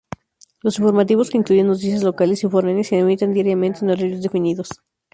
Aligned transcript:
Los 0.63 0.79
informativos, 0.79 1.29
que 1.29 1.37
incluyen 1.37 1.67
noticias 1.67 2.01
locales 2.01 2.43
y 2.43 2.49
foráneas 2.49 2.87
se 2.87 2.97
emiten 2.97 3.33
diariamente 3.35 3.81
en 3.83 3.91
horarios 3.91 4.23
definidos. 4.23 4.69